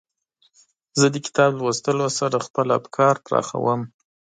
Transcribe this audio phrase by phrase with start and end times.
[0.99, 3.81] زه د کتاب لوستلو سره خپل افکار پراخوم.